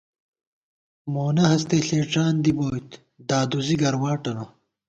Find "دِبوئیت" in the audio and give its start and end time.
2.43-2.89